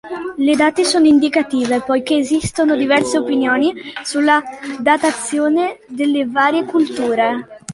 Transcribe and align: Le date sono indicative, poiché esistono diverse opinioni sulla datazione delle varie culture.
Le 0.39 0.55
date 0.55 0.81
sono 0.83 1.05
indicative, 1.05 1.81
poiché 1.85 2.15
esistono 2.15 2.75
diverse 2.75 3.19
opinioni 3.19 3.71
sulla 4.03 4.41
datazione 4.81 5.77
delle 5.89 6.25
varie 6.25 6.63
culture. 6.65 7.59